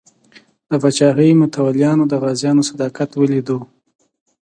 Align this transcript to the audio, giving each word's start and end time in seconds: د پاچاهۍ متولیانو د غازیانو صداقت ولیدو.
د 0.69 0.71
پاچاهۍ 0.81 1.29
متولیانو 1.41 2.03
د 2.07 2.13
غازیانو 2.23 2.67
صداقت 2.69 3.09
ولیدو. 3.15 3.57